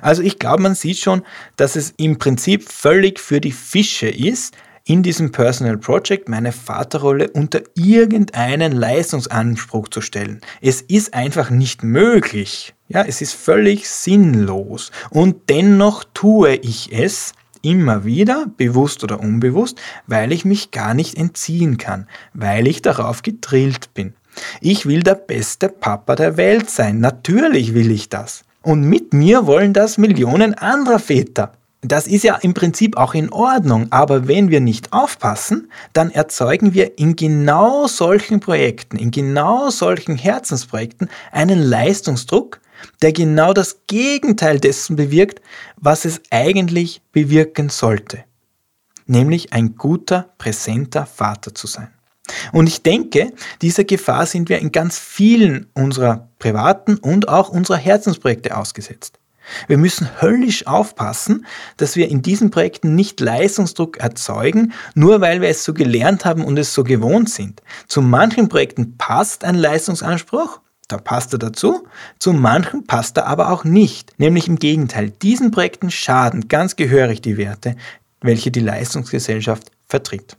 Also 0.00 0.22
ich 0.22 0.38
glaube, 0.38 0.62
man 0.62 0.74
sieht 0.74 0.98
schon, 0.98 1.22
dass 1.56 1.76
es 1.76 1.92
im 1.96 2.18
Prinzip 2.18 2.68
völlig 2.68 3.20
für 3.20 3.40
die 3.40 3.52
Fische 3.52 4.08
ist, 4.08 4.56
in 4.84 5.02
diesem 5.02 5.32
Personal 5.32 5.76
Project 5.76 6.28
meine 6.28 6.50
Vaterrolle 6.50 7.30
unter 7.30 7.60
irgendeinen 7.74 8.72
Leistungsanspruch 8.72 9.88
zu 9.88 10.00
stellen. 10.00 10.40
Es 10.62 10.80
ist 10.80 11.14
einfach 11.14 11.50
nicht 11.50 11.82
möglich. 11.82 12.74
Ja, 12.88 13.02
es 13.02 13.20
ist 13.20 13.34
völlig 13.34 13.86
sinnlos. 13.88 14.90
Und 15.10 15.50
dennoch 15.50 16.04
tue 16.14 16.54
ich 16.56 16.90
es 16.90 17.34
immer 17.60 18.04
wieder, 18.06 18.46
bewusst 18.56 19.04
oder 19.04 19.20
unbewusst, 19.20 19.78
weil 20.06 20.32
ich 20.32 20.46
mich 20.46 20.70
gar 20.70 20.94
nicht 20.94 21.18
entziehen 21.18 21.76
kann, 21.76 22.06
weil 22.32 22.66
ich 22.66 22.80
darauf 22.80 23.20
gedrillt 23.20 23.92
bin. 23.92 24.14
Ich 24.62 24.86
will 24.86 25.02
der 25.02 25.16
beste 25.16 25.68
Papa 25.68 26.14
der 26.14 26.38
Welt 26.38 26.70
sein. 26.70 27.00
Natürlich 27.00 27.74
will 27.74 27.90
ich 27.90 28.08
das. 28.08 28.44
Und 28.62 28.84
mit 28.84 29.12
mir 29.12 29.46
wollen 29.46 29.74
das 29.74 29.98
Millionen 29.98 30.54
anderer 30.54 30.98
Väter. 30.98 31.52
Das 31.82 32.06
ist 32.06 32.24
ja 32.24 32.36
im 32.36 32.54
Prinzip 32.54 32.96
auch 32.96 33.14
in 33.14 33.30
Ordnung, 33.30 33.86
aber 33.90 34.26
wenn 34.26 34.50
wir 34.50 34.60
nicht 34.60 34.92
aufpassen, 34.92 35.70
dann 35.92 36.10
erzeugen 36.10 36.74
wir 36.74 36.98
in 36.98 37.14
genau 37.14 37.86
solchen 37.86 38.40
Projekten, 38.40 38.96
in 38.96 39.12
genau 39.12 39.70
solchen 39.70 40.16
Herzensprojekten 40.16 41.08
einen 41.30 41.60
Leistungsdruck, 41.60 42.60
der 43.02 43.12
genau 43.12 43.52
das 43.52 43.82
Gegenteil 43.86 44.60
dessen 44.60 44.96
bewirkt, 44.96 45.40
was 45.76 46.04
es 46.04 46.20
eigentlich 46.30 47.02
bewirken 47.12 47.68
sollte, 47.68 48.24
nämlich 49.06 49.52
ein 49.52 49.76
guter, 49.76 50.34
präsenter 50.38 51.06
Vater 51.06 51.54
zu 51.54 51.66
sein. 51.66 51.90
Und 52.52 52.66
ich 52.66 52.82
denke, 52.82 53.32
dieser 53.62 53.84
Gefahr 53.84 54.26
sind 54.26 54.48
wir 54.48 54.58
in 54.58 54.72
ganz 54.72 54.98
vielen 54.98 55.66
unserer 55.74 56.28
privaten 56.38 56.96
und 56.96 57.28
auch 57.28 57.48
unserer 57.48 57.78
Herzensprojekte 57.78 58.56
ausgesetzt. 58.56 59.18
Wir 59.66 59.78
müssen 59.78 60.08
höllisch 60.20 60.66
aufpassen, 60.66 61.46
dass 61.78 61.96
wir 61.96 62.08
in 62.08 62.20
diesen 62.20 62.50
Projekten 62.50 62.94
nicht 62.94 63.20
Leistungsdruck 63.20 63.96
erzeugen, 63.96 64.74
nur 64.94 65.22
weil 65.22 65.40
wir 65.40 65.48
es 65.48 65.64
so 65.64 65.72
gelernt 65.72 66.26
haben 66.26 66.44
und 66.44 66.58
es 66.58 66.74
so 66.74 66.84
gewohnt 66.84 67.30
sind. 67.30 67.62
Zu 67.86 68.02
manchen 68.02 68.48
Projekten 68.48 68.98
passt 68.98 69.44
ein 69.44 69.54
Leistungsanspruch, 69.54 70.60
da 70.88 70.96
passt 70.96 71.34
er 71.34 71.38
dazu, 71.38 71.86
zu 72.18 72.32
manchen 72.32 72.86
passt 72.86 73.18
er 73.18 73.26
aber 73.26 73.52
auch 73.52 73.64
nicht. 73.64 74.18
Nämlich 74.18 74.48
im 74.48 74.58
Gegenteil, 74.58 75.10
diesen 75.10 75.50
Projekten 75.50 75.90
schaden 75.90 76.48
ganz 76.48 76.76
gehörig 76.76 77.20
die 77.20 77.36
Werte, 77.36 77.76
welche 78.20 78.50
die 78.50 78.60
Leistungsgesellschaft 78.60 79.70
vertritt. 79.86 80.36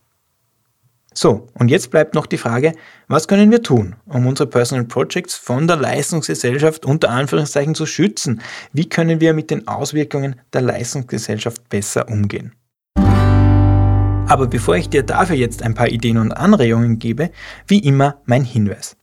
So, 1.13 1.47
und 1.53 1.69
jetzt 1.69 1.91
bleibt 1.91 2.15
noch 2.15 2.25
die 2.25 2.37
Frage, 2.37 2.73
was 3.07 3.27
können 3.27 3.51
wir 3.51 3.61
tun, 3.61 3.95
um 4.05 4.25
unsere 4.25 4.47
Personal 4.47 4.85
Projects 4.85 5.35
von 5.35 5.67
der 5.67 5.77
Leistungsgesellschaft 5.77 6.85
unter 6.85 7.09
Anführungszeichen 7.09 7.75
zu 7.75 7.85
schützen? 7.85 8.41
Wie 8.73 8.87
können 8.87 9.19
wir 9.19 9.33
mit 9.33 9.51
den 9.51 9.67
Auswirkungen 9.67 10.35
der 10.53 10.61
Leistungsgesellschaft 10.61 11.67
besser 11.69 12.07
umgehen? 12.09 12.53
Aber 12.95 14.45
bevor 14.47 14.75
ich 14.75 14.89
dir 14.89 15.03
dafür 15.03 15.35
jetzt 15.35 15.63
ein 15.63 15.73
paar 15.73 15.89
Ideen 15.89 16.19
und 16.19 16.31
Anregungen 16.31 16.99
gebe, 16.99 17.31
wie 17.67 17.79
immer 17.79 18.21
mein 18.25 18.43
Hinweis. 18.43 18.95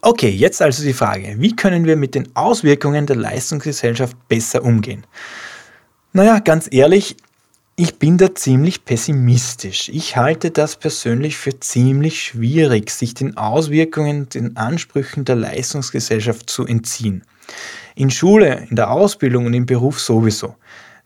Okay, 0.01 0.31
jetzt 0.31 0.63
also 0.63 0.83
die 0.83 0.95
Frage, 0.95 1.37
wie 1.39 1.55
können 1.55 1.85
wir 1.85 1.97
mit 1.97 2.15
den 2.15 2.35
Auswirkungen 2.35 3.05
der 3.05 3.17
Leistungsgesellschaft 3.17 4.17
besser 4.29 4.65
umgehen? 4.65 5.07
Naja, 6.15 6.39
ganz 6.39 6.69
ehrlich, 6.71 7.19
ich 7.81 8.01
bin 8.01 8.19
da 8.19 8.35
ziemlich 8.35 8.85
pessimistisch. 8.85 9.89
Ich 9.89 10.17
halte 10.17 10.51
das 10.51 10.75
persönlich 10.75 11.37
für 11.37 11.61
ziemlich 11.61 12.21
schwierig, 12.21 12.91
sich 12.91 13.15
den 13.15 13.37
Auswirkungen, 13.37 14.29
den 14.29 14.57
Ansprüchen 14.57 15.25
der 15.25 15.37
Leistungsgesellschaft 15.37 16.51
zu 16.51 16.67
entziehen. 16.67 17.23
In 17.95 18.11
Schule, 18.11 18.67
in 18.69 18.75
der 18.75 18.91
Ausbildung 18.91 19.47
und 19.47 19.55
im 19.55 19.65
Beruf 19.65 20.01
sowieso. 20.01 20.57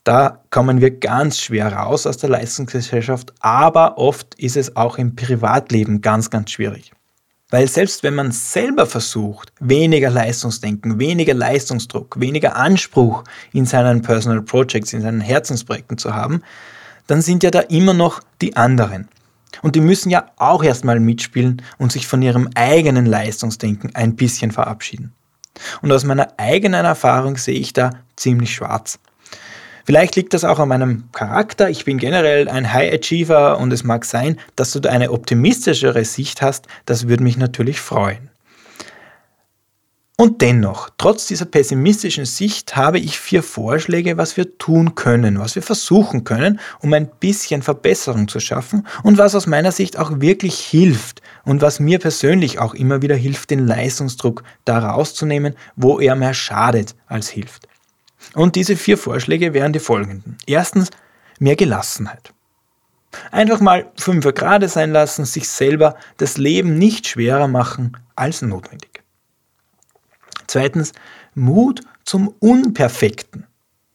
Da 0.03 0.43
kommen 0.49 0.81
wir 0.81 0.99
ganz 0.99 1.41
schwer 1.41 1.71
raus 1.75 2.07
aus 2.07 2.17
der 2.17 2.31
Leistungsgesellschaft, 2.31 3.35
aber 3.41 3.99
oft 3.99 4.35
ist 4.37 4.57
es 4.57 4.75
auch 4.75 4.97
im 4.97 5.15
Privatleben 5.15 6.01
ganz, 6.01 6.31
ganz 6.31 6.53
schwierig. 6.53 6.91
Weil 7.53 7.69
selbst 7.69 8.03
wenn 8.03 8.15
man 8.15 8.33
selber 8.33 8.87
versucht, 8.87 9.53
weniger 9.61 10.09
Leistungsdenken, 10.09 10.99
weniger 10.99 11.35
Leistungsdruck, 11.35 12.19
weniger 12.19 12.57
Anspruch 12.57 13.25
in 13.53 13.67
seinen 13.67 14.01
Personal 14.01 14.41
Projects, 14.41 14.95
in 14.95 15.03
seinen 15.03 15.21
Herzensprojekten 15.21 15.99
zu 15.99 16.15
haben, 16.15 16.43
dann 17.07 17.21
sind 17.21 17.43
ja 17.43 17.51
da 17.51 17.61
immer 17.61 17.93
noch 17.93 18.23
die 18.41 18.57
anderen. 18.57 19.07
Und 19.61 19.77
die 19.77 19.83
müssen 19.83 20.09
ja 20.09 20.31
auch 20.37 20.65
erstmal 20.65 20.99
mitspielen 20.99 21.61
und 21.77 21.93
sich 21.93 22.07
von 22.07 22.23
ihrem 22.23 22.49
eigenen 22.55 23.05
Leistungsdenken 23.05 23.95
ein 23.95 24.17
bisschen 24.17 24.51
verabschieden. 24.51 25.13
Und 25.83 25.93
aus 25.93 26.05
meiner 26.05 26.29
eigenen 26.39 26.87
Erfahrung 26.87 27.37
sehe 27.37 27.59
ich 27.59 27.75
da 27.75 27.91
ziemlich 28.17 28.55
schwarz. 28.55 28.99
Vielleicht 29.85 30.17
liegt 30.17 30.35
das 30.35 30.45
auch 30.45 30.59
an 30.59 30.69
meinem 30.69 31.05
Charakter. 31.13 31.71
Ich 31.71 31.85
bin 31.85 31.99
generell 31.99 32.49
ein 32.49 32.73
High 32.73 32.93
Achiever 32.95 33.59
und 33.59 33.73
es 33.73 33.85
mag 33.85 34.05
sein, 34.05 34.39
dass 34.57 34.73
du 34.73 34.81
da 34.81 34.91
eine 34.91 35.11
optimistischere 35.11 36.05
Sicht 36.05 36.43
hast. 36.43 36.67
Das 36.87 37.09
würde 37.09 37.25
mich 37.25 37.37
natürlich 37.37 37.81
freuen. 37.81 38.31
Und 40.23 40.41
dennoch, 40.41 40.91
trotz 40.99 41.27
dieser 41.27 41.47
pessimistischen 41.47 42.27
Sicht 42.27 42.77
habe 42.77 43.01
ich 43.01 43.19
vier 43.19 43.43
Vorschläge, 43.43 44.19
was 44.19 44.37
wir 44.37 44.57
tun 44.57 44.95
können, 44.95 45.41
was 45.41 45.57
wir 45.57 45.63
versuchen 45.63 46.23
können, 46.23 46.61
um 46.81 46.93
ein 46.93 47.11
bisschen 47.19 47.63
Verbesserung 47.63 48.29
zu 48.29 48.39
schaffen 48.39 48.87
und 49.03 49.19
was 49.19 49.35
aus 49.35 49.49
meiner 49.49 49.73
Sicht 49.73 49.99
auch 49.99 50.21
wirklich 50.21 50.61
hilft 50.61 51.23
und 51.45 51.61
was 51.61 51.81
mir 51.81 51.99
persönlich 51.99 52.61
auch 52.61 52.75
immer 52.75 53.03
wieder 53.03 53.17
hilft, 53.17 53.51
den 53.51 53.67
Leistungsdruck 53.67 54.45
da 54.65 54.79
rauszunehmen, 54.79 55.57
wo 55.75 55.99
er 55.99 56.15
mehr 56.15 56.35
schadet 56.35 56.95
als 57.09 57.29
hilft. 57.29 57.67
Und 58.35 58.57
diese 58.57 58.77
vier 58.77 58.99
Vorschläge 58.99 59.55
wären 59.55 59.73
die 59.73 59.79
folgenden. 59.79 60.39
Erstens, 60.47 60.91
mehr 61.39 61.57
Gelassenheit. 61.57 62.33
Einfach 63.31 63.61
mal 63.61 63.91
fünf 63.97 64.25
Grade 64.35 64.69
sein 64.69 64.93
lassen, 64.93 65.25
sich 65.25 65.49
selber 65.49 65.97
das 66.17 66.39
Leben 66.39 66.79
nicht 66.79 67.07
schwerer 67.07 67.49
machen 67.49 67.97
als 68.17 68.43
notwendig. 68.43 69.03
Zweitens, 70.47 70.93
Mut 71.35 71.83
zum 72.05 72.29
Unperfekten. 72.39 73.47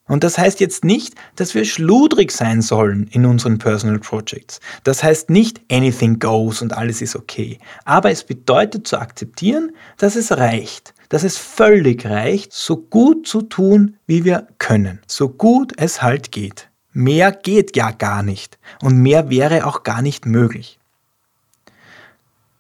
Und 0.07 0.23
das 0.23 0.37
heißt 0.37 0.59
jetzt 0.61 0.85
nicht, 0.85 1.15
dass 1.35 1.53
wir 1.53 1.65
schludrig 1.65 2.31
sein 2.31 2.61
sollen 2.61 3.07
in 3.11 3.25
unseren 3.25 3.57
Personal 3.57 3.99
Projects. 3.99 4.59
Das 4.83 5.03
heißt 5.03 5.29
nicht 5.29 5.61
anything 5.69 6.19
goes 6.19 6.61
und 6.61 6.73
alles 6.73 7.01
ist 7.01 7.15
okay. 7.15 7.59
Aber 7.83 8.09
es 8.09 8.23
bedeutet 8.23 8.87
zu 8.87 8.97
akzeptieren, 8.99 9.75
dass 9.97 10.15
es 10.15 10.31
reicht, 10.31 10.93
dass 11.09 11.23
es 11.23 11.37
völlig 11.37 12.05
reicht, 12.05 12.53
so 12.53 12.77
gut 12.77 13.27
zu 13.27 13.41
tun, 13.41 13.97
wie 14.07 14.23
wir 14.23 14.47
können. 14.59 15.01
So 15.07 15.29
gut 15.29 15.73
es 15.77 16.01
halt 16.01 16.31
geht. 16.31 16.69
Mehr 16.93 17.31
geht 17.31 17.75
ja 17.75 17.91
gar 17.91 18.23
nicht. 18.23 18.57
Und 18.81 18.97
mehr 19.01 19.29
wäre 19.29 19.65
auch 19.65 19.83
gar 19.83 20.01
nicht 20.01 20.25
möglich. 20.25 20.79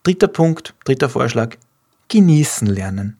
Dritter 0.03 0.27
Punkt, 0.27 0.75
dritter 0.83 1.09
Vorschlag. 1.09 1.55
Genießen 2.09 2.67
lernen. 2.67 3.17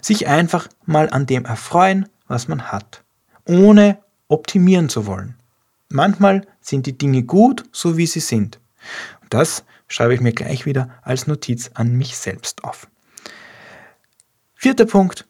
Sich 0.00 0.26
einfach 0.26 0.68
mal 0.84 1.10
an 1.10 1.26
dem 1.26 1.44
erfreuen, 1.44 2.08
was 2.28 2.48
man 2.48 2.72
hat 2.72 3.02
ohne 3.46 3.98
optimieren 4.28 4.88
zu 4.88 5.06
wollen. 5.06 5.34
Manchmal 5.88 6.46
sind 6.60 6.86
die 6.86 6.98
Dinge 6.98 7.22
gut, 7.22 7.64
so 7.72 7.96
wie 7.96 8.06
sie 8.06 8.20
sind. 8.20 8.60
Das 9.30 9.64
schreibe 9.88 10.14
ich 10.14 10.20
mir 10.20 10.32
gleich 10.32 10.66
wieder 10.66 10.90
als 11.02 11.26
Notiz 11.26 11.70
an 11.74 11.92
mich 11.92 12.16
selbst 12.16 12.64
auf. 12.64 12.88
Vierter 14.54 14.86
Punkt, 14.86 15.26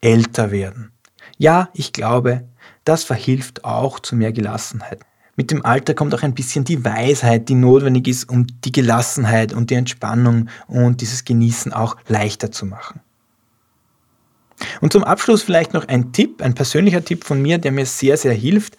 älter 0.00 0.50
werden. 0.50 0.92
Ja, 1.38 1.70
ich 1.74 1.92
glaube, 1.92 2.48
das 2.84 3.04
verhilft 3.04 3.64
auch 3.64 4.00
zu 4.00 4.16
mehr 4.16 4.32
Gelassenheit. 4.32 5.00
Mit 5.36 5.50
dem 5.50 5.64
Alter 5.64 5.94
kommt 5.94 6.14
auch 6.14 6.22
ein 6.22 6.34
bisschen 6.34 6.64
die 6.64 6.84
Weisheit, 6.84 7.48
die 7.48 7.54
notwendig 7.54 8.06
ist, 8.08 8.28
um 8.28 8.46
die 8.46 8.72
Gelassenheit 8.72 9.54
und 9.54 9.70
die 9.70 9.74
Entspannung 9.74 10.50
und 10.66 11.00
dieses 11.00 11.24
Genießen 11.24 11.72
auch 11.72 11.96
leichter 12.08 12.52
zu 12.52 12.66
machen. 12.66 13.00
Und 14.80 14.92
zum 14.92 15.04
Abschluss 15.04 15.42
vielleicht 15.42 15.74
noch 15.74 15.88
ein 15.88 16.12
Tipp, 16.12 16.42
ein 16.42 16.54
persönlicher 16.54 17.04
Tipp 17.04 17.24
von 17.24 17.40
mir, 17.40 17.58
der 17.58 17.72
mir 17.72 17.86
sehr, 17.86 18.16
sehr 18.16 18.34
hilft. 18.34 18.76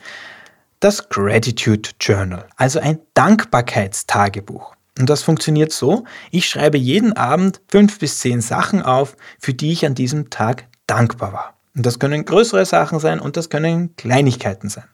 Das 0.79 1.09
Gratitude 1.09 1.89
Journal, 1.99 2.47
also 2.55 2.79
ein 2.79 2.99
Dankbarkeitstagebuch. 3.13 4.75
Und 4.99 5.09
das 5.09 5.23
funktioniert 5.23 5.71
so, 5.71 6.05
ich 6.31 6.49
schreibe 6.49 6.77
jeden 6.77 7.13
Abend 7.13 7.61
fünf 7.69 7.99
bis 7.99 8.19
zehn 8.19 8.41
Sachen 8.41 8.81
auf, 8.81 9.15
für 9.39 9.53
die 9.53 9.71
ich 9.71 9.85
an 9.85 9.95
diesem 9.95 10.29
Tag 10.29 10.65
dankbar 10.87 11.33
war. 11.33 11.57
Und 11.75 11.85
das 11.85 11.99
können 11.99 12.25
größere 12.25 12.65
Sachen 12.65 12.99
sein 12.99 13.19
und 13.19 13.37
das 13.37 13.49
können 13.49 13.95
Kleinigkeiten 13.95 14.69
sein. 14.69 14.85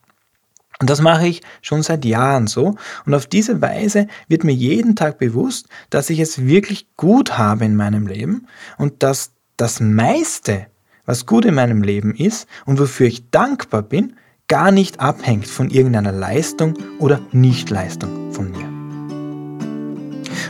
Und 0.80 0.90
das 0.90 1.02
mache 1.02 1.28
ich 1.28 1.42
schon 1.62 1.82
seit 1.82 2.06
Jahren 2.06 2.46
so. 2.46 2.76
Und 3.06 3.16
auf 3.16 3.26
diese 3.26 3.62
Weise 3.62 4.08
wird 4.28 4.44
mir 4.44 4.54
jeden 4.54 4.96
Tag 4.96 5.18
bewusst, 5.18 5.68
dass 5.90 6.10
ich 6.10 6.20
es 6.20 6.46
wirklich 6.46 6.88
gut 6.96 7.38
habe 7.38 7.66
in 7.66 7.76
meinem 7.76 8.06
Leben 8.06 8.48
und 8.78 9.02
dass 9.02 9.32
das 9.58 9.80
meiste, 9.80 10.68
was 11.08 11.26
gut 11.26 11.46
in 11.46 11.56
meinem 11.56 11.82
Leben 11.82 12.14
ist 12.14 12.48
und 12.68 12.80
wofür 12.80 13.08
ich 13.08 13.32
dankbar 13.32 13.82
bin, 13.82 14.14
gar 14.48 14.72
nicht 14.72 15.00
abhängt 15.00 15.48
von 15.48 15.72
irgendeiner 15.72 16.12
Leistung 16.12 16.76
oder 17.00 17.20
Nichtleistung 17.32 18.32
von 18.32 18.52
mir. 18.52 18.68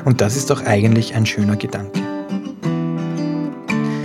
Und 0.03 0.19
das 0.19 0.35
ist 0.35 0.49
doch 0.49 0.65
eigentlich 0.65 1.15
ein 1.15 1.25
schöner 1.25 1.55
Gedanke. 1.55 2.01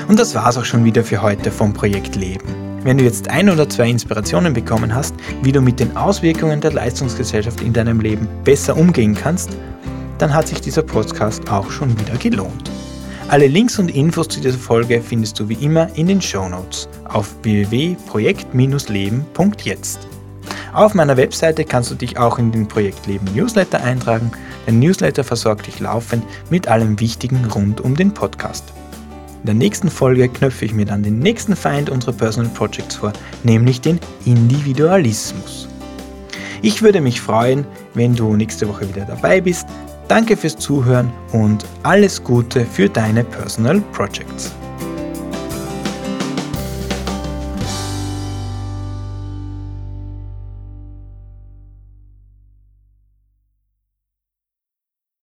Und 0.09 0.19
das 0.19 0.35
war's 0.35 0.57
auch 0.57 0.65
schon 0.65 0.85
wieder 0.85 1.03
für 1.05 1.23
heute 1.23 1.51
vom 1.51 1.73
Projekt 1.73 2.17
Leben. 2.17 2.45
Wenn 2.83 2.99
du 2.99 3.05
jetzt 3.05 3.29
ein 3.29 3.49
oder 3.49 3.69
zwei 3.69 3.89
Inspirationen 3.89 4.53
bekommen 4.53 4.95
hast, 4.95 5.15
wie 5.43 5.53
du 5.53 5.61
mit 5.61 5.79
den 5.79 5.97
Auswirkungen 5.97 6.61
der 6.61 6.73
Leistungsgesellschaft 6.73 7.61
in 7.61 7.73
deinem 7.73 8.01
Leben 8.01 8.29
besser 8.45 8.77
umgehen 8.77 9.15
kannst, 9.15 9.51
dann 10.19 10.35
hat 10.35 10.49
sich 10.49 10.61
dieser 10.61 10.83
Podcast 10.83 11.51
auch 11.51 11.71
schon 11.71 11.99
wieder 11.99 12.17
gelohnt. 12.17 12.71
Alle 13.33 13.47
Links 13.47 13.79
und 13.79 13.89
Infos 13.89 14.29
zu 14.29 14.41
dieser 14.43 14.59
Folge 14.59 15.01
findest 15.01 15.41
du 15.41 15.49
wie 15.49 15.55
immer 15.55 15.89
in 15.97 16.07
den 16.07 16.21
Show 16.21 16.51
Notes 16.51 16.87
auf 17.05 17.35
www.projekt-leben.jetzt. 17.43 20.07
Auf 20.75 20.93
meiner 20.93 21.17
Webseite 21.17 21.65
kannst 21.65 21.91
du 21.91 21.95
dich 21.95 22.19
auch 22.19 22.39
in 22.39 22.53
den 22.53 22.69
Projekt 22.69 23.07
Leben 23.07 23.25
Newsletter 23.35 23.83
eintragen. 23.83 24.31
Der 24.67 24.75
Newsletter 24.75 25.25
versorgt 25.25 25.67
dich 25.67 25.81
laufend 25.81 26.27
mit 26.51 26.69
allem 26.69 27.01
Wichtigen 27.01 27.43
rund 27.47 27.81
um 27.81 27.97
den 27.97 28.13
Podcast. 28.13 28.71
In 29.41 29.47
der 29.47 29.55
nächsten 29.55 29.89
Folge 29.89 30.29
knöpfe 30.29 30.67
ich 30.67 30.75
mir 30.75 30.85
dann 30.85 31.03
den 31.03 31.19
nächsten 31.19 31.57
Feind 31.57 31.89
unserer 31.89 32.13
Personal 32.13 32.53
Projects 32.53 32.97
vor, 32.97 33.15
nämlich 33.45 33.81
den 33.81 33.99
Individualismus. 34.27 35.69
Ich 36.61 36.83
würde 36.83 37.01
mich 37.01 37.23
freuen, 37.23 37.65
wenn 37.95 38.15
du 38.15 38.37
nächste 38.37 38.69
Woche 38.69 38.87
wieder 38.91 39.07
dabei 39.07 39.41
bist. 39.41 39.67
Danke 40.13 40.37
fürs 40.37 40.59
Zuhören 40.59 41.11
und 41.33 41.65
alles 41.85 42.23
Gute 42.23 42.67
für 42.67 42.87
deine 42.87 43.25
Personal 43.25 43.81
Projects. 43.93 44.55